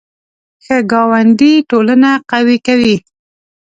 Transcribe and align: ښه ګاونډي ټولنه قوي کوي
ښه 0.63 0.77
ګاونډي 0.91 1.53
ټولنه 1.69 2.09
قوي 2.31 2.57
کوي 2.67 2.95